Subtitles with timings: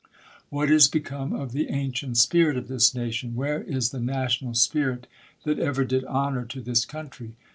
[0.49, 3.35] What is become of the ancient spirit of this nation?
[3.35, 5.05] Where is the national spirit
[5.43, 7.35] that ever did honor to this country?